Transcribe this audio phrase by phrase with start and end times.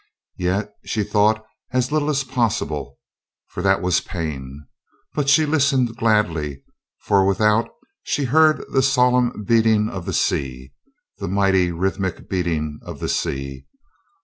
[0.39, 2.97] Yet she thought as little as possible,
[3.49, 4.65] for that was pain;
[5.13, 6.63] but she listened gladly,
[7.01, 7.69] for without
[8.01, 10.73] she heard the solemn beating of the sea,
[11.19, 13.67] the mighty rhythmic beating of the sea.